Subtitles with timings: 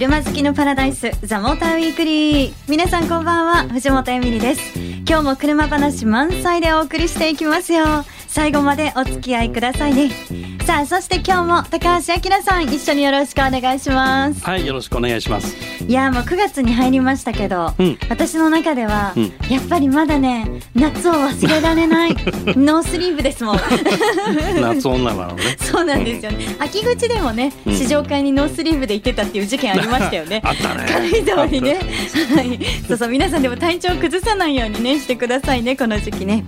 [0.00, 2.54] 車好きのパラダイスザモーターウィークリー。
[2.70, 4.78] 皆さんこんばんは藤本エミリです。
[5.06, 7.84] 今日も車話満載でお送りしていきますよ。
[8.26, 10.10] 最後までお付き合いくださいね。
[10.70, 14.44] さあそして今日も高橋明さん一緒によろしくお願いします。
[14.44, 15.56] はいよろしくお願いします。
[15.84, 17.98] いやもう9月に入りましたけど、うん。
[18.08, 19.24] 私の中では、うん。
[19.52, 22.14] やっぱりまだね夏を忘れられない
[22.56, 23.56] ノースリーブですもん。
[24.62, 25.42] 夏女なのね。
[25.58, 26.54] そうなんですよね。
[26.60, 27.74] 秋口でもね、うん。
[27.74, 30.40] 試乗会にノースリーブで行ってたっていう事件ありましたよね。
[30.44, 30.86] あったね。
[30.86, 31.80] 軽井沢にね、
[32.36, 36.44] はい、そうそう皆さんでも体調崩さないようにねしてくださいねこの時期ね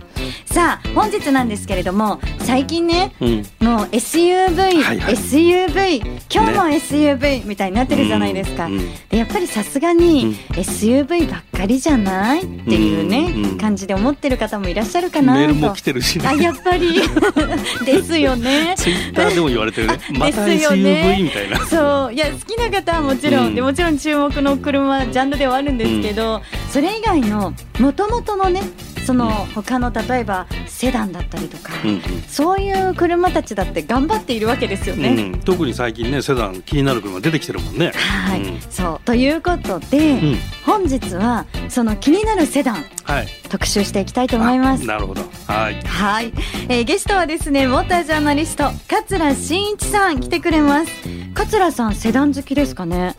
[0.47, 3.37] さあ本日なんですけれども最近ねうん。
[3.61, 5.15] もう SUV、はいはい。
[5.15, 5.99] SUV
[6.33, 10.33] 今日も SUV みたいになってるじゃないですか、うんうんでやっぱりさすがにうん。
[10.57, 12.43] SUV ばっかりじゃない？
[12.43, 15.39] っていうね、感じで思ってる方もいらっしゃるかなと。
[15.41, 17.01] メールも来てるしあねやっぱり。
[17.85, 18.75] ですよね。
[18.77, 19.99] ツイッターでも言われてるね。
[20.19, 21.59] また SUV みたいな。
[21.67, 22.15] そう。
[22.15, 28.63] いや好きな方はもちろんでもちろん注目の車ジャンルではあるんですけど、それ以外のもともとのね
[29.05, 35.09] その他の例えばセダンだったりとか、うんそういう車たちだって頑張っているわけですようんね。
[35.35, 35.41] うん。
[35.41, 37.93] 特に最近ねセダン気になる車出てきてるもんね。
[37.95, 38.61] はい、うん。
[38.71, 39.01] そう。
[39.05, 40.37] ということで、うん。
[40.65, 43.27] 本日はその気になるセダンはい。
[43.49, 44.87] 特集していきたいと思います。
[44.87, 45.23] なるほど。
[45.47, 45.81] はい。
[45.83, 46.33] はい、
[46.69, 50.93] えーゲストはですねモータージャーナリスト桂真一さん来てくれます。
[51.35, 53.17] 桂さんセダン好きですかね？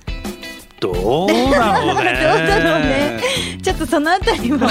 [0.83, 2.11] どうだろうね。
[2.27, 3.21] どうだろうね。
[3.63, 4.67] ちょっとそのあたりも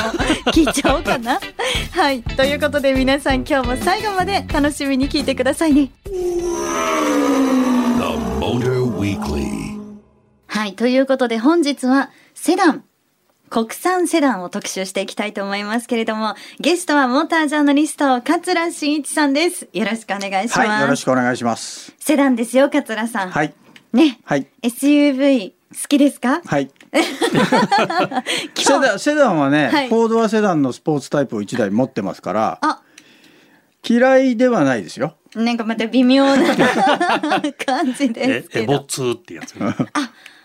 [0.53, 1.41] 聞いちゃおうかな。
[1.93, 2.23] はい。
[2.23, 5.91] ということで皆さん今日も最後まで楽しみに聞いてくださいね。
[6.05, 6.13] The
[8.39, 9.79] Motor Weekly.
[10.49, 10.75] はい。
[10.75, 12.85] ということで本日はセダン。
[13.49, 19.69] 国産セダンを特集していきたいと思いますけれどもゲストはモータージャーナリスト桂真一さんです。
[19.75, 21.95] よろしくお願いします、はい、よろしくお願いします。
[21.99, 23.31] セダンですよ桂さん。
[23.31, 23.53] はい、
[23.93, 24.19] ね。
[24.25, 26.41] はい、SUV 好きですか？
[26.45, 26.71] はい。
[28.57, 29.89] セダン、セダンはね、はい。
[29.89, 32.81] フォードはセダンのスポーツタイプを1台持ってますから、あ。
[33.89, 35.17] 嫌いではないですよ。
[35.35, 36.55] なんかまた微妙な
[37.67, 38.73] 感じですけど。
[38.73, 39.55] えエボツーってやつ。
[39.55, 39.75] ね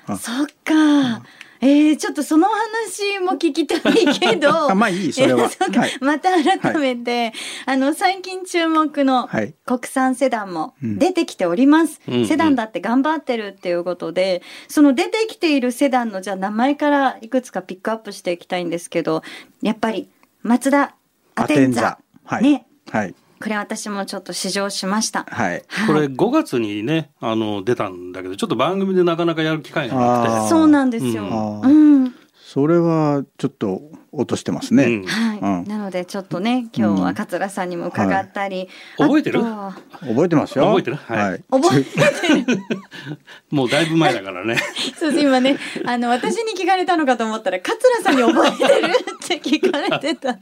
[0.07, 1.21] そっか。
[1.61, 4.49] えー、ちょっとその話も聞きたいけど。
[4.71, 5.49] あまあいいそれは。
[5.49, 5.97] はい。
[6.01, 7.33] また改めて、
[7.65, 9.53] あの最近注目のはい。
[9.65, 12.13] 国産セダンもうん出てきております、うん。
[12.15, 19.23] うんセダンだって頑張ってるっていうことでその出てきているセダンのじゃあ名前からいくつかピックアップしていきたいんですけど
[19.61, 20.09] やっぱり
[20.43, 20.95] マツダ
[21.35, 22.43] アテンザはい。
[22.43, 22.65] ね。
[22.91, 23.15] はい。
[23.41, 25.25] これ私もちょっと試乗しました。
[25.29, 25.63] はい。
[25.67, 31.61] はいこれ5月にねあの出たんだけどちょっと番組でなかなかやる機会がなくてそうなんですよ。
[31.63, 33.81] うんそれはちょっと
[34.17, 34.83] 落としてますね。
[34.85, 35.03] うん。
[35.05, 35.63] はい、うん。
[35.65, 39.07] なのでちょっとね今日は桂さんにも伺ったり、はい。
[39.07, 39.41] 覚えてる？
[39.41, 40.65] 覚えてますよ。
[40.65, 40.97] 覚えてる？
[40.97, 41.43] はい。
[41.49, 42.59] 覚えてる。
[43.51, 44.57] もうだいぶ前だからね。
[44.97, 45.57] そうです今ね。
[45.85, 50.39] あの私に聞かれたのかと思ったら桂さんに覚えてるって聞かれてた。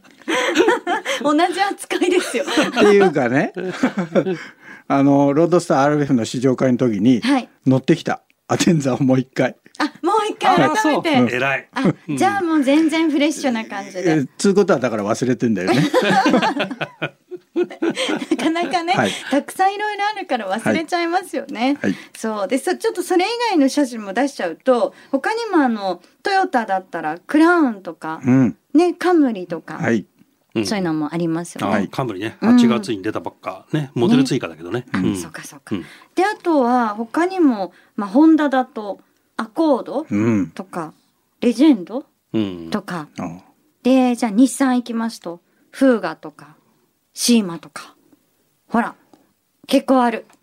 [1.21, 2.45] 同じ扱いですよ。
[2.45, 3.53] っていうかね、
[4.87, 7.49] あのロードスター RF の試乗会の時にはい。
[7.65, 8.21] 乗ってきた。
[8.47, 9.55] アテンザをもう一回。
[9.79, 11.09] あもう一回改めて。
[11.15, 11.67] あそう偉い。
[11.73, 15.81] あじゃあもう全然フレッシュな感じえでーつうことはだから忘れてんだよね。
[17.55, 19.11] なかなかね、はい。
[19.31, 21.77] たくさんいろいろあるから忘れちゃいますよね。
[21.81, 21.95] はい。
[22.15, 22.47] そう。
[22.47, 28.57] でそちょっとそれ以外の写真も出しちゃうと他にもあのトヨタだったらクラウンとか、うん。
[28.73, 29.79] ねカムリとか、
[30.65, 31.87] そういうのもありますよあね。
[31.87, 32.37] カンブリね。
[32.41, 34.85] うん8月に出たばっかねモデル追加だけどね。
[34.91, 35.15] あうん。
[35.15, 35.75] そうかそうか。
[35.75, 35.85] うん。
[36.15, 38.99] であとは他にもまあホンダだと
[39.37, 40.51] アコードうん。
[40.51, 40.93] とか、
[41.41, 43.39] レジェンドうんとかあ
[43.83, 45.41] でじゃあ日産行きますと
[45.71, 46.57] フーガとか
[47.13, 47.95] シーマとか
[48.67, 48.95] ほら
[49.67, 50.25] 結構ある。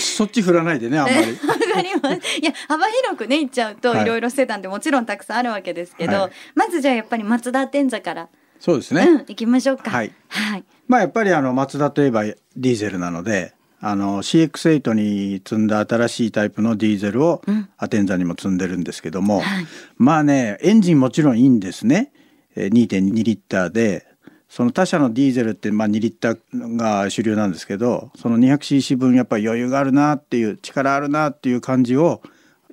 [0.00, 1.32] そっち振らないでね、あんまり。
[1.46, 2.38] わかります。
[2.40, 8.28] いや幅広くね言っちゃうと、はいい、ろいろセダンでもちろんたくさんあるわけですけど、はいまずじゃあやっぱり松田天座から、
[8.60, 9.02] そうですね。
[9.02, 9.90] うん行きましょうか。
[9.90, 10.12] はい。
[10.28, 10.64] はい。
[10.86, 22.12] まあやっぱりあのマツダといえばディーゼルなので、あの CX8 に積んだ新しいタイプのディーゼルをうんアテンザにも積んでるんですけども、はいまあねエンジンもちろんいいんですね。
[22.54, 24.06] えー2.2リッターで。
[24.48, 32.20] その他社のディーゼルってまあ2リッターが主流なんですけどその 200cc 分やっぱり余裕があるなっていう力あるなっていう感じを、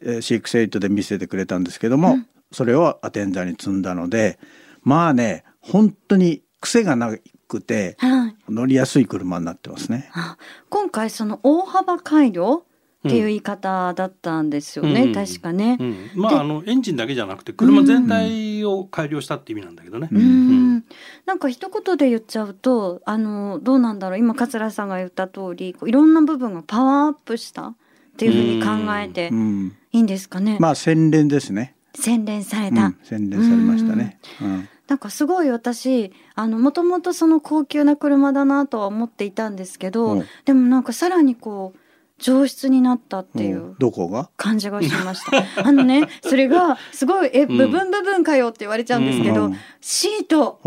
[0.03, 2.17] えー CX8 で見せてくれたんですけども、
[2.51, 4.39] それをアテンザに積んだので
[4.83, 7.15] まあね本当に癖がな
[7.50, 8.36] くてはい。
[8.48, 10.10] 乗りやすい車になってますね。
[10.13, 10.38] あ
[10.69, 12.63] 今回その大幅改良
[13.07, 15.78] っていう言い方だったんですよね、うん確かね。
[15.80, 20.10] うん、まああのエンジンだけじゃなくて車全体を改良したって意味なんだけどね。
[20.12, 20.86] うーん
[21.25, 27.75] なんか一言で言っちゃうとあのどうなんだろう今桂さんが言った通りいろんな部分がパワーアップしたっ
[28.19, 30.57] っていうふうに考えてうん、いいんですかね。
[30.60, 31.75] まあ洗練ですね。
[31.96, 32.88] 洗練された。
[32.88, 34.19] うん、洗練されましたね。
[34.42, 40.25] うんなんかすごい私あのもともとその高級な車だなとは思っていたんですけど、うん。
[40.45, 41.80] でもなんかさらにこう
[42.18, 43.75] 上質になったっていううん。
[43.77, 44.30] どこが？
[44.36, 45.45] 感じがしました。
[45.63, 47.57] あのねそれがすごいえうん。
[47.57, 49.57] 部分部分かよって言われちゃうんですけど、うん。
[49.80, 50.59] シート。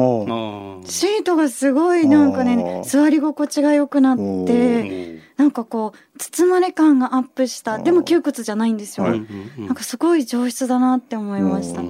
[0.87, 5.21] シートがすごいなんかね座り心地が良くなっおてー。
[5.37, 7.79] なんかこう包まれ感がアップした。
[7.79, 11.83] でも窮屈じゃないんですよ、なんかすごい上質だなって思いました。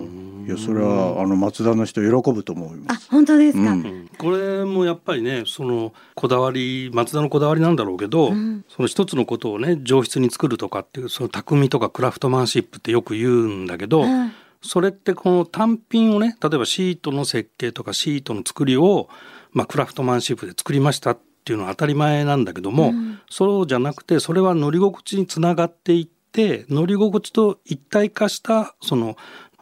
[0.43, 3.09] うんいやそれはあの松田の人喜ぶと思いまあす。
[3.11, 3.87] 本当ですか、うん。
[3.87, 8.65] うんこれもやっぱりねそのこだわり松田のこだわりなんだろうけど、うん。
[8.69, 14.31] その一つのことをね上質に作るとかっていうその匠とかクラフトマンシップってよく言うんだけど、はい
[14.65, 19.09] それってこの単品をね例えばシートの設計とかシートの作りを、
[19.51, 23.19] まあ、クラフトマンシップで作りましたっていうのは当たり前なんだけども、うん。
[23.29, 29.17] そうじゃなくてそれは乗り心地につながっていって乗り心地と一体化したその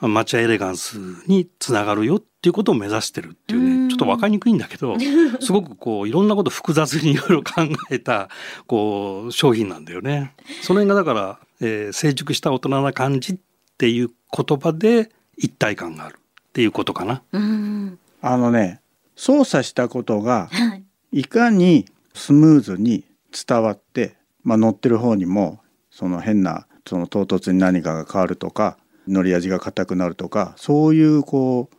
[0.09, 4.97] マチャエレガンスにつながるよっていうことを目指してるっていうね、うんちょっと分かりにくいんだけど
[5.41, 8.31] すごくこういろんなこと複雑にいろいろ考えた
[8.67, 10.35] こう商品なんだよね。
[10.63, 13.39] その辺がだから、えー成熟した大人な感じっ
[13.77, 17.23] ていう言葉で一体感があるっていうことかな。
[17.33, 18.81] うんあのね
[19.17, 20.77] 操作したことがは
[21.13, 25.61] いいかにスムーズに伝わって、まあ、乗ってる方にも
[25.91, 28.79] その変なその唐突に何かが変わるとか
[29.11, 31.77] 乗り味が硬くなるとかそういうこう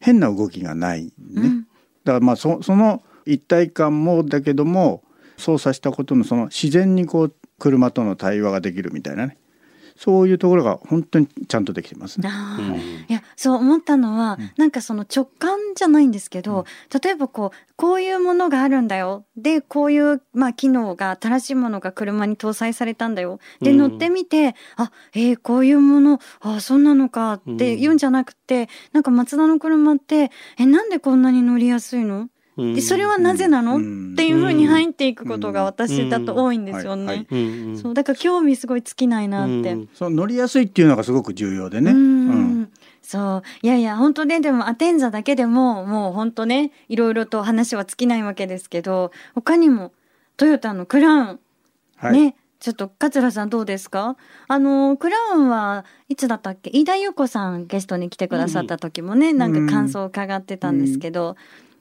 [0.00, 1.12] 変な動きがないね。
[1.18, 1.66] うん
[2.04, 5.04] だからまあそその一体感もだけども
[5.36, 9.38] 操作したことのその自然にこう車との対話ができるみたいなね
[10.02, 12.28] そういうところが本当にちゃんとできてますね。
[12.28, 12.74] うん。
[13.08, 16.64] いやそう思ったのは、なんかその直感じゃないんですけど、
[17.04, 19.24] 例えばこうこういうものがあるんだよ。
[19.36, 23.38] でこういう、まあ、機能が新しいものが車に搭載されたんだよ。
[23.60, 32.16] でうん乗ってみて、あえー、こういうものあそんなのかって言うんじゃなくて、なんかマツダの車ってえなんでこんなに乗りやすいの？
[32.16, 34.12] うんでそれはなぜなの、うん。
[34.12, 37.26] っていう風に入っていくことが私だと多いんですよね。
[37.80, 39.72] そうだから興味すごい尽きないなって。
[39.72, 39.88] うん。
[39.94, 41.92] その乗りやすいっていうのがすごく重要でね。
[41.92, 42.60] ううん。
[42.62, 43.42] んそう。
[43.62, 49.92] いやいや本当ねでもアテンザだけでももう本当ねいろいろと話は尽きないわけですけど他にも
[50.36, 51.40] トヨタのクラウン、
[51.96, 52.12] はい。
[52.12, 52.36] ね。
[52.60, 54.16] ちょっと桂さんどうですか？
[54.46, 56.70] あのクラウンはいつだったっけ？
[56.72, 61.34] 飯田優子さんゲストに来てくださった時もね、なんか感想を伺ってたんですけど、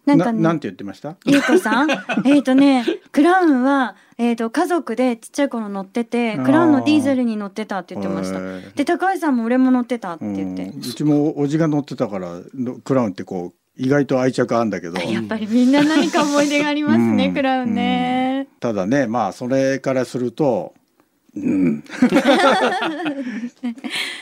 [0.06, 1.16] なんかねなんて言ってました？
[1.26, 1.90] ゆうこさん？
[2.26, 8.40] えっとねクラウンは、えー、と家族でちっちゃい頃乗っててクラウンのディーゼルに乗ってたって言ってました。
[8.76, 10.80] で高橋さんも俺も乗ってたって言って、うん。
[10.80, 14.98] うちもおじが乗ってたからのクラウンってこう意外と愛着あるんだけど。
[15.00, 17.34] あやっぱりみんな何か思い出がありますね、うん。
[17.34, 20.74] クラウンね、ただねまあそれからすると
[21.36, 21.84] うん。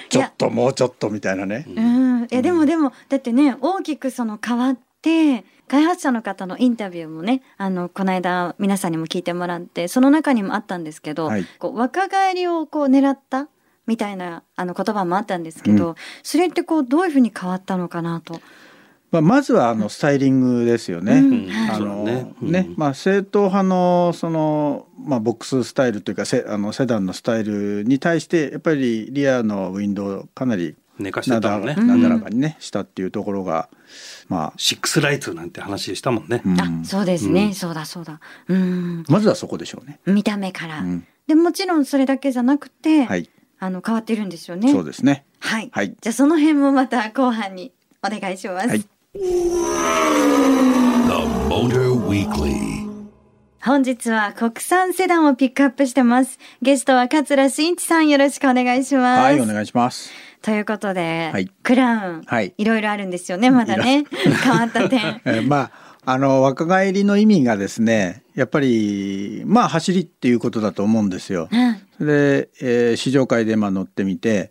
[0.10, 1.66] ちょっともうちょっとみたいなね。
[1.68, 11.46] うん、いやでもでもだってね大きくその変わって開発者の方のインタビューもねあのこの間皆さんにも聞いてもらってその中にもあったんですけど、はい。
[11.60, 13.48] こう若返りをこう狙った
[13.88, 18.42] みたいなあの言葉もあったんですけど、それってこうどういうふうに変わったのかなと。
[19.12, 21.24] まあ、まずはあのスタイリングですよね。
[21.72, 22.04] あの
[22.42, 31.76] ねまあ、正統派のその、まあ、ボックススタイルというかセあのセダンのスタイルに対してやっぱりリアのウィンドウかなり寝かしてたもんね。
[31.76, 33.70] なだらかにねしたっていうところが
[34.28, 36.42] まシックスライツなんて話したもんね。
[36.46, 36.82] あ、うん。
[36.82, 37.54] あそうですね、うん。
[37.54, 38.20] そうだそうだ。
[38.48, 39.04] うん。
[39.08, 40.00] まずはそこでしょうね。
[40.06, 41.08] 見た目から、うん。
[41.28, 43.30] でもちろんそれだけじゃなくて、はい、
[43.60, 44.72] あの変わってるんですよね。
[44.72, 45.26] そうですね。
[45.40, 45.96] はい、はい。
[46.00, 47.72] じゃあその辺もまた後半に
[48.04, 48.80] お願いします、はい。
[48.80, 48.88] The
[51.50, 52.80] Motor Weekly.
[53.62, 56.40] 本日は国産セダンをピックアップしてます。
[56.62, 60.12] ゲストは桂真一さんよろしくお願いします、はい、お願いします。
[60.42, 61.50] ということで、はい。
[61.64, 62.54] クラウン、はい。
[62.58, 64.06] いろいろあるんですよねまだね。
[64.44, 65.22] 変わった点。
[65.26, 71.50] えーまああの若返りの意味がですねやっぱりまあ走りっていうことだと思うんですよ。
[71.52, 72.06] うん。
[72.08, 74.50] で、えー試乗会でまあ乗ってみて、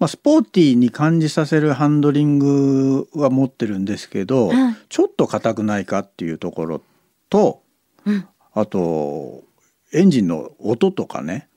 [0.00, 6.82] まあ、スポーティーに感じさせるハンドリングは持ってるんですけど、はいちょっと硬くないかっていうところ
[7.30, 7.62] と
[8.04, 8.24] うん。
[8.52, 9.44] あと
[9.92, 11.48] エンジンの音とかね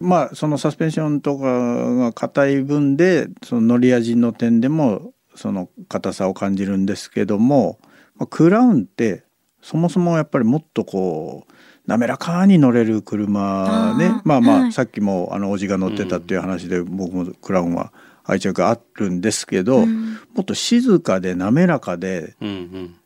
[0.00, 7.78] まあそのサスペンションとかが硬い分でその乗り味の点でもその硬さを感じるんですけども、
[8.16, 9.24] まあクラウンって
[9.62, 11.52] そもそもやっぱりもっとこう
[11.86, 14.20] 滑らかに乗れる車ね。
[14.24, 14.72] まあまあ、はい。
[14.72, 17.92] さっきもあのおじが乗ってたっていう話で、僕もクラウンは
[18.24, 20.14] 愛着があるんですけど、うん。
[20.34, 22.96] もっと静かで滑らかでうん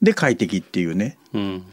[0.00, 1.18] で快適っていうね。
[1.32, 1.64] うんうん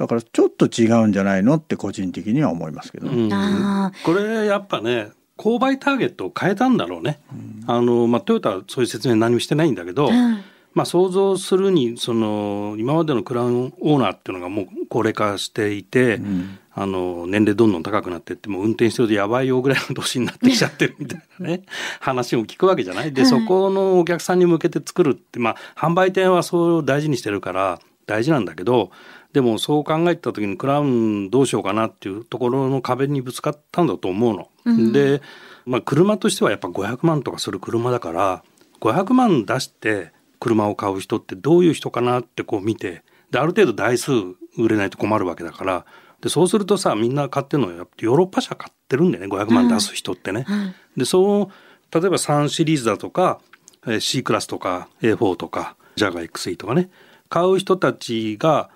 [0.00, 3.30] だからちょっと違うんじゃないのって個人的には思いますけど、うん。
[3.30, 7.20] あこれやっぱね購買ターゲットを変えたんだろうね。
[7.66, 10.14] あのまあ、トヨタはそういう説明何もしてないんだけど、はい
[10.72, 16.58] まあ、想像するにその今までのクラウンオーナーっていうのがもう高齢化していて、ん。
[16.72, 21.62] あの年齢どんどん高くなっていってもう運転してるとやばいよぐらいの年になってきちゃってるみたいなね
[21.98, 23.12] 話を聞くわけじゃない。
[23.12, 28.92] で、はいそこのお客さんに向けて作るってまあ販売店はそう大事にしてるから大事なんだけど
[29.32, 34.48] でもそう考えた時にクラウンどうしようかなっていうところの壁にぶつかったんだと思うの。
[34.64, 35.22] うんで、
[35.66, 38.42] まあ、車としてはやっぱ500万とかする車だから
[38.80, 44.12] 500万出して車を買う人ってどういう人かなってこう見てである程度台数
[44.56, 45.84] 売れないと困るわけだから
[46.20, 50.42] でそうするとさみんな買ってるのはヨーロッパ車買ってるんだよね500万出す人ってね。
[50.42, 51.48] はいでそう
[51.92, 53.40] 例えば3シリーズだとか
[53.86, 56.90] えー C クラスとか A4 とかジャガ XE とかね
[57.28, 58.70] 買う人たちが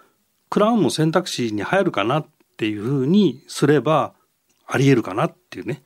[0.54, 4.14] クラウンも選択肢に入るかなっていうふうにすれば
[4.68, 5.82] ありえるかなっていうね。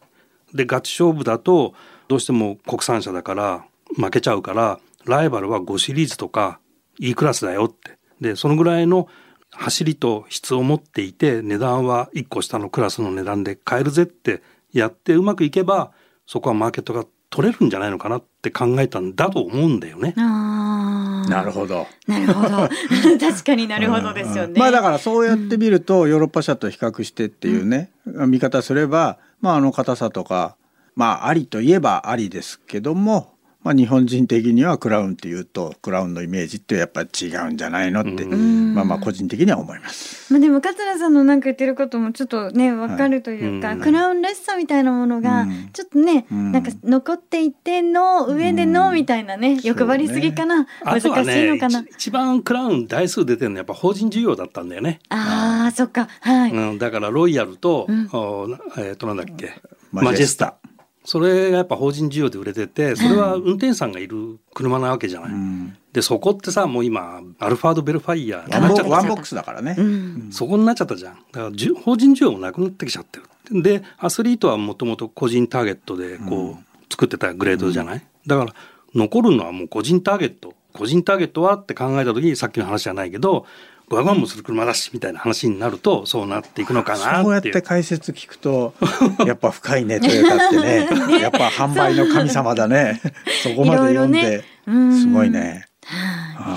[0.52, 1.72] でガチ勝負だと
[2.08, 3.64] どうしても国産車だから
[3.96, 6.60] 負けちゃうからライバルは5シリーズとか
[6.98, 7.96] E クラスだよって。
[8.20, 9.08] でそのぐらいの
[9.52, 15.92] 走りと質を持っていて値段は1個下のクラスの値段で買えるぜってやってうまくいけば
[16.26, 20.14] そこはマーケットが取れるんじゃないのかなって考えたんだと思うんだよね。
[20.16, 21.87] なるほど。
[22.06, 22.68] なるほど。
[23.20, 30.56] 確かになるほどですよね、まあだからそうやって見るとヨーロッパ車と比較してっていうね、見方すればまああの硬さとか
[30.94, 38.74] まあありといえばありですけども、まあ、日本人的にはクラウンっていうとクラウンのイメージってやっぱり違うんじゃないのって、ん。
[38.74, 40.32] まあまあ個人的には思います。
[40.32, 43.82] まあでも桂さんのなんか言ってることもちょっとねわかるというか、はいうん。
[43.82, 45.70] クラウンらしさみたいなものがうん。
[45.72, 46.52] ちょっとね、うん。
[46.52, 55.00] なんか残っていての上でのみたいなね、欲張りすぎかな、難しいあとはねのかな、一一番クラウン台数出てるのはやっぱ法人需要だったんだよね。
[55.08, 56.08] ああそっか。
[56.20, 58.08] はい、うん、だからロイヤルと、うん。
[58.12, 59.52] おなえっ、となんだっけ？
[59.90, 60.46] マジェスタ。
[60.46, 60.77] マジェスタ
[61.08, 65.30] それがやっぱ法人需要で売れててそれは運転手さんがいる車なわけじゃない。
[65.30, 65.74] うん。
[65.90, 69.74] でそこってさもう今アルファード・ベルファイヤーワンボックスだからね。
[69.78, 70.28] うん。
[70.30, 71.14] そこになっちゃったじゃん。
[71.32, 78.54] だから法人需要もなくなってきちゃってるでアスリートはもともと個人ターゲットでこう作ってたグレードじゃない、だから
[78.94, 80.52] 残るのはもう個人ターゲット。
[80.74, 83.46] 個人ターゲットはって考えた時にさっきの話じゃないけど
[83.88, 88.75] 500万もする車だしみたいな話になるとそうなっていくのかなそうやっって解説聞くと
[89.26, 90.88] やっぱ深いねトヨタってね。
[91.21, 93.00] やっぱ販売の神様だね。
[93.42, 94.45] そこまで読んいろいろでね。
[94.66, 95.68] うんすごいね。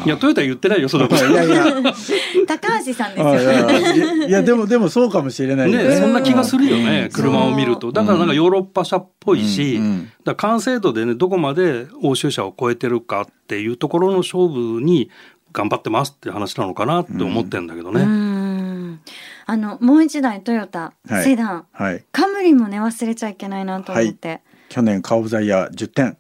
[0.06, 1.26] いやトヨタ言ってないよそんなこと。
[1.26, 1.66] いやいや。
[2.48, 3.34] 高橋さんですよ。
[3.34, 4.32] ねやい。
[4.32, 7.10] やでもでもそうかもしれないよね、そんな気がするよね、うん。
[7.12, 7.92] 車を見ると。
[7.92, 10.12] だからなんかヨーロッパ車っぽいし、うんうん。
[10.26, 15.10] だ完成度でねどこまで欧州車を超えてるかっていうところの勝負に
[15.54, 18.04] 頑張ってますっていう話なのかなって思ってんだけどうね。
[18.04, 19.02] ん。
[19.46, 21.24] あのもう一台トヨタ、はい。
[21.24, 21.66] セダン。
[21.72, 22.04] はい。
[22.12, 26.18] カムリもね忘れちゃいけないなと思って、去年カーオブザイヤー10点。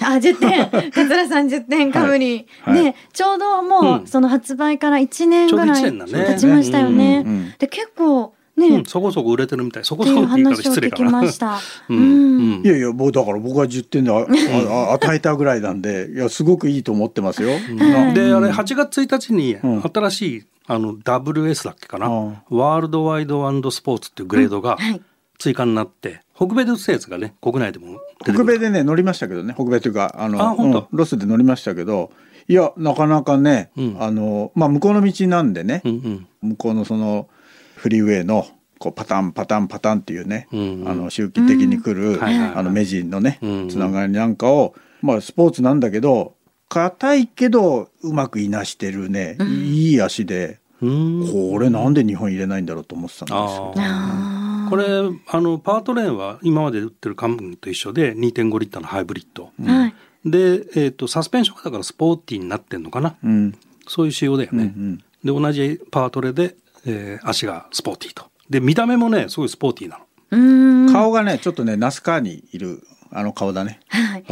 [0.00, 0.90] あ、10点。
[0.90, 2.46] 桂さん10点かぶり。
[2.62, 2.92] はいはい。
[2.92, 4.02] で、ちょうどもうん。
[4.02, 7.22] う、その発売から1年ぐらい経ちましたよね。
[7.24, 7.52] うんうん。
[7.58, 9.84] で、結構ね、うんっそこそこ売れてるみたい。
[9.84, 11.10] そこていうそこって言い方話を聞き失礼かな。
[11.10, 11.58] ました。
[11.88, 12.62] う うん。
[12.62, 12.64] ん。
[12.64, 17.48] いやいや僕だから僕は10点であ与えたぐらいなんでいやすごくいいと思ってますよ。
[17.48, 17.54] で
[18.32, 19.82] あれ8月1日にうん。
[19.82, 22.36] 新しいあの WS だっけかな、うん。
[22.50, 25.00] ワールドワイドスポーツっていうグレードがはい。
[25.38, 32.12] 追加になって、北米で売ってたやつがね国内でも北米でね乗りましたけどね北米というかあのうんロスで乗りましたけど
[32.46, 33.96] いやなかなかね、うん。
[33.98, 36.50] あのまあ向こうの道なんでね、うんうん。
[36.50, 37.26] 向こうのその
[37.82, 38.46] フリーウェイの
[38.78, 40.82] こうパタンパタンパタンっていうね、うん。
[40.82, 42.20] うんあの周期的に来る、ん。
[42.20, 42.54] はいはいはい。
[42.56, 43.50] あのメジンのね、うん。
[43.62, 46.36] うんつながりなんかをまあスポーツなんだけど
[46.68, 51.28] 硬いけどうまくいなしてるね、いい足でうん。
[51.32, 53.74] これなんで日本入れないんだろうと思ってたんですよ。
[54.70, 54.84] これ
[55.26, 59.94] あのパワートレーンは今まで売ってるカムリと一緒で2.5リッターのハイブリッド、はい。
[60.24, 63.16] で、えー、とサスペンションがだからスポーティーになってんのかな。
[63.24, 63.54] うん。
[63.88, 65.40] そういう仕様だよね、うんうん。
[65.40, 70.92] で同じパワートレで、えー足がスポーティーとで見た目もねすごいスポーティーなの。
[70.92, 72.82] 顔がねちょっとねナスカーにいる
[73.14, 73.80] あの顔だね。
[73.88, 74.24] はい。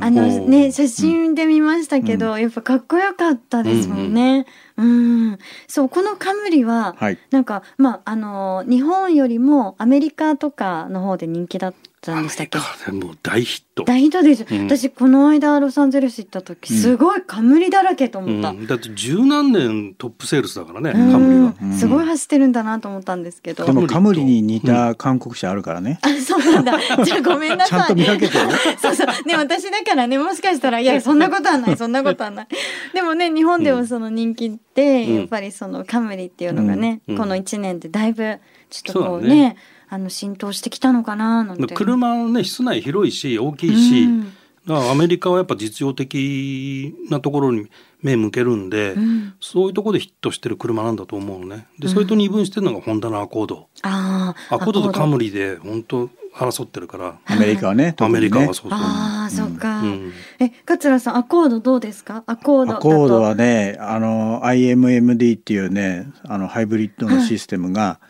[0.00, 4.46] あのね、写真で見ましたけど、やっぱかっこよかったですもんね。
[4.78, 11.74] うん、そう、このカムリは、はいなんか、まあ、あの、日本よりもアメリカとかの方で人気だっ
[12.04, 12.92] たんでしたっけ？
[12.92, 13.84] もう大ヒット。
[13.84, 14.68] 大ヒットです、うん。
[14.68, 16.78] 私この間ロサンゼルス行った時うん。
[16.78, 21.12] すごいカムリだらけと思った、うん、だって十何年トップセールスだからね、うん。
[21.12, 21.54] カムリは。
[21.62, 21.72] うん。
[21.72, 23.64] すごい走ってるんだなと思ったんですけど。
[23.64, 26.78] でもカムリに似た韓国車あるからね、あそうなんだ。
[27.04, 27.80] じゃあごめんなさい。
[27.80, 28.44] ちゃんと見分けてよ
[28.80, 29.06] そうそう。
[29.26, 32.46] ね、私だからね、もしかしたら、いや、そんなことはない、そんなことはない。
[32.94, 35.16] でもね、日本でもその人気って、うん。
[35.16, 37.18] やっぱりそのカムリっていうのがね、うん。
[37.18, 38.38] この1年でだいぶ、
[38.70, 39.56] ちょっとこうね、
[39.94, 41.74] あの、浸透してきたのかな、なんて。
[41.74, 44.24] 車はね室内広いし大きいし、うん。
[44.66, 47.70] だからアメリカはやっぱ実用的なところに
[48.02, 49.34] 目向けるんで、うん。
[49.40, 51.66] そういうところでヒットしてる車なんだと思うのね。
[51.78, 54.54] でそれと二分してるのがホンダのアコード、ああ。
[54.54, 55.10] アコードとカリ。
[55.10, 59.82] ムリで本当争ってるから、アメリカはねアメリカは特そうそう、ああ、そっか。
[59.82, 60.12] うん。
[60.40, 62.24] え、桂さん、アコードどうですか？
[62.26, 68.00] アコードアコードはねあの IMMD っていうねあのハイブリッドのシステムが、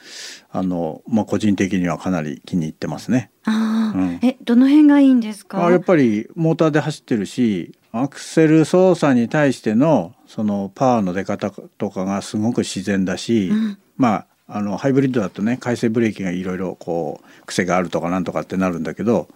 [0.57, 5.67] あのまあ個人的にはかなり気に入ってますねああ、うんえ、どの辺がいいんですか？
[5.67, 19.27] あやっぱりモーターで走ってるしアクセル操作に対してのそのパワーの出方とかがすごく自然だし、うんまああのハイブリッドだとね回生ブレーキがいろいろこう癖があるとかなんとかってなるんだけど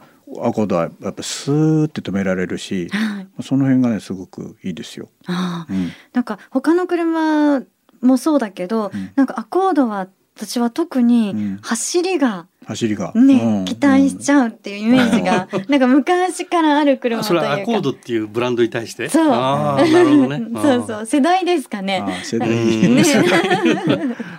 [0.42, 3.42] アコードはやっぱスーって止められるしはい。
[3.42, 5.08] その辺がねすごくいいですよ。
[5.26, 5.72] ああ。
[5.72, 7.62] うん、なんか他の車
[8.02, 11.58] もそうだけど、うんなんかアコードは私は特にうん。
[11.62, 13.12] 走りが走りが。
[13.14, 13.64] ね、うん。
[13.64, 17.42] 期待しちゃうっていうイメージが、なんか昔からある車というか。
[17.42, 19.08] それはアコードっていうブランドに対して？
[19.08, 19.26] そう。
[19.28, 20.46] なるほどね。
[20.62, 22.04] そうそう世代ですかね。
[22.22, 22.48] 世代。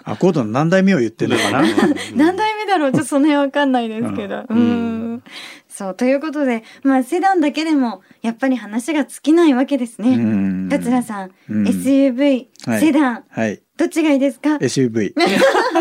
[0.03, 1.63] アコードの何代目を言ってるのかな？
[2.15, 2.91] 何代目だろう？
[2.91, 4.41] ちょっとその辺わかんないですけど。
[4.41, 5.15] ううん。
[5.15, 5.23] ん。
[5.67, 10.15] そうということで、まあセダンだけでもやっぱり話が尽きないわけですね。
[10.15, 10.69] うん。
[10.69, 11.63] 桂さん、うん。
[11.67, 12.79] SUV、はい。
[12.79, 13.23] セダン。
[13.27, 15.13] はいどっちがいいですか？SUV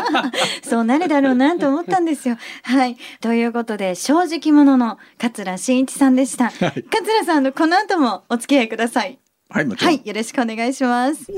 [0.62, 2.36] そうなるだろうなと思ったんですよ。
[2.62, 2.96] はい。
[3.20, 6.46] ということで、正直者の桂真一さんでした。
[6.46, 6.50] い
[6.84, 9.18] 桂さんのこの後もお付き合いください。
[9.50, 10.06] はいもちろん、はい。
[10.06, 11.24] よろしくお願いします。
[11.24, 11.32] The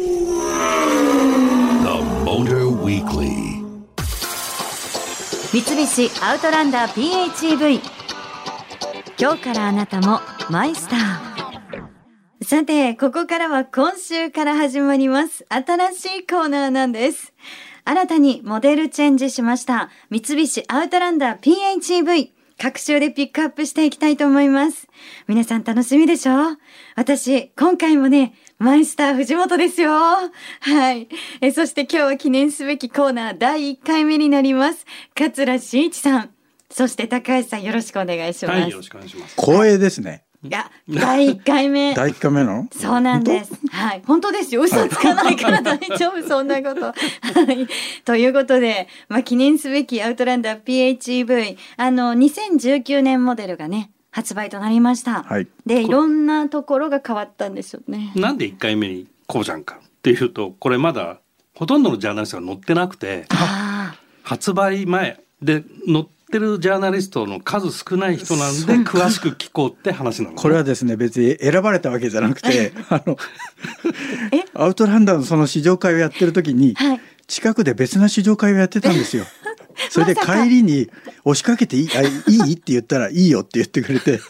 [2.27, 3.65] Motor Weekly.
[5.53, 7.81] 三菱アウトランダー PHEV。
[9.19, 11.30] 今日からあなたもマイスター。
[12.51, 15.47] さて、ここからは今週から始まります。
[15.49, 17.33] 新しいコーナーなんです。
[17.85, 19.89] 新たにモデルチェンジしました。
[20.11, 22.31] 三菱アウトランダー PHEV。
[22.61, 24.89] 各週でピックアップしていきたいと思います。
[25.29, 26.57] 皆さん楽しみでしょ？
[26.97, 29.93] 私、今回もね、マイスター藤本ですよ。
[29.93, 31.09] はい。
[31.41, 34.87] え、そして今日は記念すべきコーナー第1回目になります。
[35.15, 36.31] 桂真一さん。
[36.69, 38.61] そして高橋さんよろしくお願いします。
[38.61, 41.95] はいよろしくお願いします光栄ですねいや、第1回目。
[41.95, 42.69] 第一回目 なの？
[42.73, 43.53] そうなんです。
[43.71, 44.03] はい。
[44.07, 44.63] 本当ですよ。
[44.63, 46.87] 嘘つかないから大丈夫、そんなこと。
[46.87, 46.95] は
[47.53, 47.67] い。
[48.05, 55.23] ということで、まあ、記念すべきアウトランダー PHEV、あの、2019年モデルがね、発売となりました。
[55.25, 58.13] はいで、いろんなところが変わったんでしょうね。
[58.17, 61.19] なんで1回目にこうじゃんかっていうとこれまだ
[61.55, 73.17] ほとんどのジャーナリストが載ってなくてあ発売前で載ってるジャーナリストの数少ない人なんで詳しく聞こうって話なのねこれはですね別に選ばれたわけじゃなくてあの
[74.33, 76.85] えアウトランダーのその試乗会をやってる時に、あ。
[76.85, 77.01] はい。
[77.27, 79.25] 近くで別な試乗会をやってたんですよ。
[79.89, 80.91] それで帰りに
[81.25, 82.07] 押しかけていいあい
[82.51, 82.53] い？
[82.55, 84.21] って言ったらいいよって言ってくれて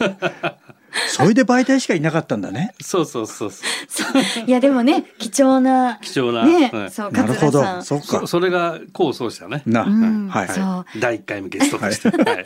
[1.07, 2.73] それで媒体しかいなかったんだね。
[2.81, 4.43] そうそうそうそう。
[4.45, 5.99] いや、でもね、貴重な。
[6.01, 6.91] 貴重な、ね、はい。
[6.91, 7.61] そう、なるほど。
[7.61, 7.83] 桂さん。
[7.83, 8.19] そっか。
[8.21, 9.61] そそれが功を奏したね。
[9.65, 10.27] な、うん。
[10.27, 10.47] はい。
[10.49, 10.99] そう。
[10.99, 12.43] 第1回目ゲストとして、はい。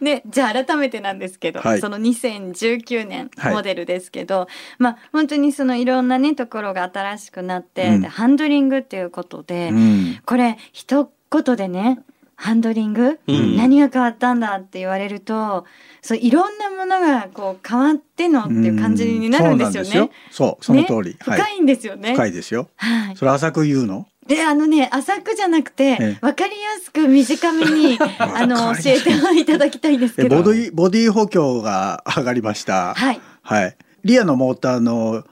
[0.00, 1.80] ね、じゃあ改めてなんですけど、はい。
[1.80, 3.54] その2019年はい。
[3.54, 8.00] モデルですけど、まあ本当にそのいろんなねところが新しくなって、うん。
[8.02, 10.20] でハンドリングっていうことで、うん。
[10.24, 12.00] これ一言でね
[12.34, 13.56] ハンドリング、うん。
[13.56, 15.64] 何が変わったんだって言われると
[16.06, 19.90] そういろんなものがこう変わってのっていう感じになるんですよね。
[19.90, 20.46] そうなんですよ。
[20.48, 21.40] そうその通り、ねはい。
[21.40, 22.12] 深いんですよね。
[22.14, 22.68] 深いですよ。
[22.76, 23.16] はい。
[23.16, 24.06] それ浅く言うの？
[24.26, 26.18] であのね浅くじゃなくてええ。
[26.20, 30.36] 分かりやすく短めに あの教えていただきたいんですけど。
[30.36, 32.94] えボディボディ補強が上がりました。
[32.94, 33.20] はい。
[33.42, 33.76] はい。
[34.04, 35.24] リアのモーターの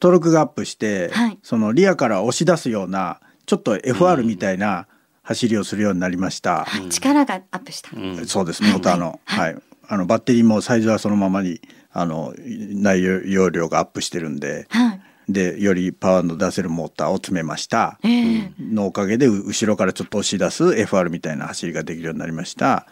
[0.00, 1.38] トルクがアップして、はい。
[1.42, 4.86] そのリアから押し出すようなちょっと FR みたいな
[5.22, 6.64] 走りをするようになりました。
[6.64, 6.88] はい。
[6.88, 7.90] 力がアップした。
[7.94, 8.26] うん。
[8.26, 9.52] そうですモーターの、ははい。
[9.52, 9.56] い
[9.88, 11.60] あのバッテリーもサイズはそのままに
[11.92, 15.00] あの内容量がアップしてるんではい。
[15.28, 17.98] でよりパワーの出せるモーターを詰めました。
[18.04, 22.86] ええのおかげでう後ろからちょっと押し出す FR みたいな走りができるようになりました。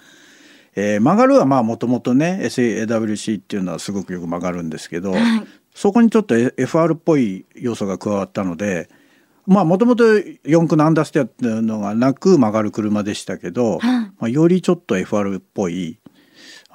[0.74, 5.20] えー曲がるはまあもともとね SAWC っていうのはすごくよく曲がるんですけど、はい
[5.74, 8.88] そこにちょっと FR っぽい要素が加わったので
[9.46, 15.98] まあもともと4駆のアンダーステアっていうのがなく曲がる車でしたけど、はいまあ、よりちょっと FR っぽい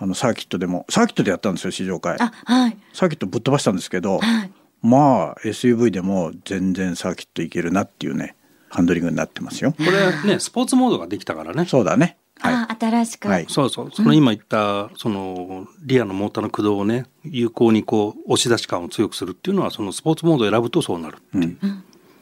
[0.02, 2.16] あのサーキットでもサーキットでやったんですよ試乗会。
[2.20, 2.78] あはい。
[2.94, 4.52] サーキットぶっ飛ばしたんですけどはい。
[4.82, 8.36] まあ SUV でも全然サーキットいけるなっていうね
[8.70, 9.74] ハンドリングになってますよ。
[9.74, 11.66] これねスポーツモードができたからね。
[11.66, 12.18] そうだね。
[12.40, 12.54] はい。
[12.54, 13.46] あ新しく、はい。
[13.50, 13.92] そうそう。
[13.92, 21.58] その今言ったそのリアのモーターの駆動をね有効にこう押し出し感を強くするっていうのはそのスポーツモードを選ぶとそうなるっていう、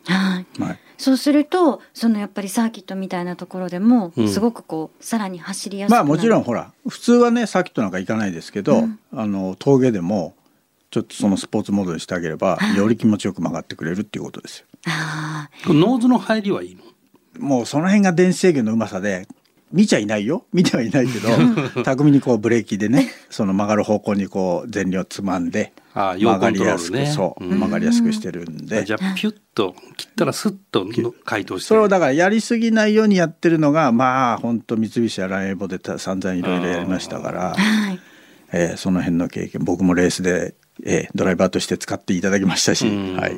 [0.08, 0.62] はい。
[0.62, 0.80] はい。
[0.98, 4.30] そうするとそのやっぱりサーキットみたいなところでもうん。
[4.30, 6.04] すごくこう、さらに走りやすくなる。
[6.06, 10.36] まあもちろんほら普通はねサーキットなんか行かないですけど、あの峠でも
[10.89, 14.65] ちょっとそのスポーツモードにしてあげればより気持ちよく曲がってくれるっていうことですよ。
[14.88, 16.84] あノーズの入りはいいの？
[17.39, 19.28] もうその辺が電子制御のうまさで
[19.71, 20.45] 見ちゃいないよ。
[20.53, 27.60] 見てはいないけど巧みにこうブレーキでねその曲がる方向にこう前輪をつまんでああ曲がりやすく、ねそう、うん。
[27.60, 28.84] 曲がりやすくしてるんで。
[28.84, 31.67] じゃあピュッと切ったらスッとの解凍して。
[31.69, 37.56] それをだからやりすぎないようにやってるのがまあ本当三菱やランエボでた散々いろいろやりましたから
[38.53, 43.17] えーその辺の経験僕もレースで、えードライバーとして使っていただきましたし、うん。
[43.17, 43.34] はい、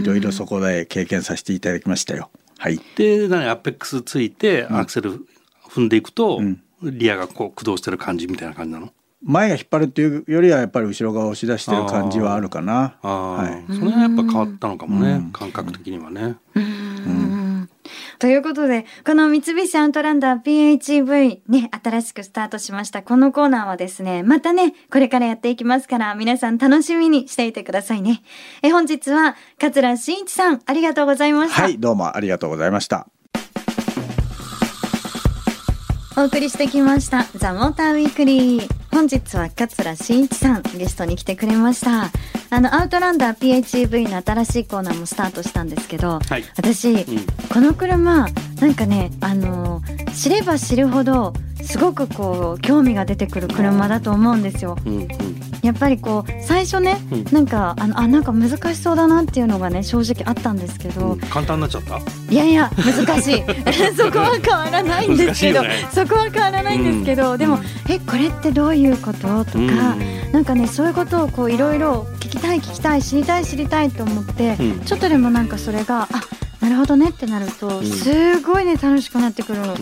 [0.00, 2.30] いろいろそこで経験させていただきましたよ。
[2.58, 5.26] はい、で何アペックスついてアクセル
[5.74, 6.62] 踏んでいくと、ん。
[6.82, 8.90] リアがこう駆動してる感じみたいな感じなの？
[9.22, 12.98] 前が引っ張るっていうよりはやっぱり後ろ側を押し出してる感じはあるかな。
[13.02, 13.64] ああ、はい。
[13.74, 15.32] それはやっぱ変わったのかもね、うん。
[15.32, 16.36] 感覚的にはね。
[16.54, 17.70] うん。
[18.18, 28.22] ということでこの三菱アウトランダー PHEV ね新しくスタートしましたこのコーナーはですねまたねこれからやっていきますから皆さん楽しみにしていてくださいね。
[28.62, 33.08] え本日は桂真一さんありがとうございました、はい、どうもありがとうございました。
[36.16, 38.68] お送りしてきましたザ・モーターウィークリー。
[38.92, 42.12] 本日は桂真一さんゲストに来てくれました。
[42.50, 46.44] あのアウトランダー PHEV の新しいコーナーもスタートしたんですけど、はい。
[46.56, 47.04] 私、うん。
[47.52, 48.28] この車
[48.60, 49.82] なんかねあの
[50.14, 51.32] 知れば知るほど
[51.64, 54.78] すごくこう興味が出てくる車だと思うんですよ。
[54.86, 57.24] うんうんやっぱりこう最初ね、うん。
[57.32, 61.20] なんかあのあなんか難しそうだなっていうのがね正直あったんですけど、うん。
[61.20, 61.98] 簡単になっちゃった？
[62.30, 63.42] いやいや難しい。
[63.96, 65.70] そこは変わらないんですけど、ね。
[65.90, 67.38] そこは変わらないんですけど、うん。
[67.38, 69.44] でもえこれってどういうこと？
[69.44, 70.32] とか、うん。
[70.32, 74.80] なんかねそういうことをこういろいろ聞きたい聞きたい知りたい知りたいと思って、うん。
[74.80, 76.20] ちょっとでもなんかそれがあ
[76.60, 77.84] なるほどねってなると、ん。
[77.86, 79.74] すごいね楽しくなってくるの。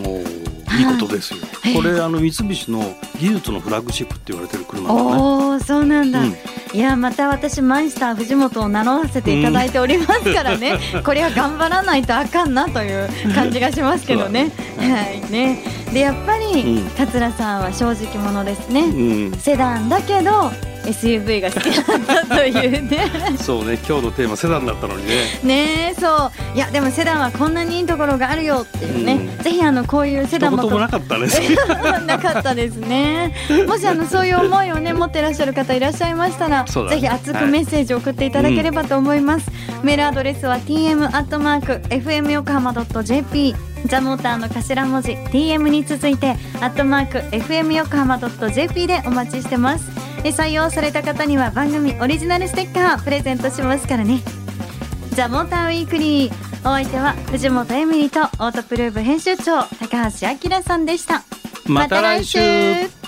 [0.79, 1.39] いいことですよ。
[1.61, 1.73] はい。
[1.73, 5.01] これあの三菱の技術のフラッグシップって言われてる車だね。
[5.01, 6.33] おおそうなんだ、うん。
[6.73, 14.51] いやまた私マイスター藤本を名乗らせていただいておりますからね、 これは頑張らないとあかんなという感じがしますけどね。
[14.77, 15.31] はい。
[15.31, 15.63] ね。
[15.93, 16.89] でやっぱり、うん。
[16.97, 20.51] 桂さんは正直者ですね、うん、セダンだけど
[20.83, 25.13] SUV が好きだったというねそうね今日のテーマセダンだったのにね。
[25.43, 31.27] ねえそういやでもセダンはこんなにいいところがあるよっていうね、うんぜひあのこういうセダンもなかったね。
[32.07, 33.33] なかったですね。
[33.67, 39.51] もしあのそういう思いをね持ってらっしゃる方いらっしゃいましたら、ねぜひ熱くメッセージを送っていただければと思います。
[39.83, 43.53] メールアドレスは tm アットマーク fm 横浜 jp
[43.87, 50.12] ザモーターの頭文字 tm に続いてアットマーク fm 横浜 jp でお待ちしてます。
[50.31, 54.21] 採用された方には番組オリジナルステッカープレゼントしますからね。
[55.13, 61.23] ザ・モーターウィークリーお相手は藤本エミリとオートプルーブ編集長高橋明さんでした
[61.67, 63.02] また来週。